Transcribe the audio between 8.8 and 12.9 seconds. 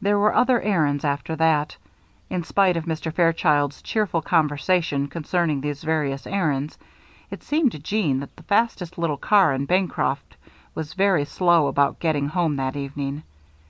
little car in Bancroft was very slow about getting home that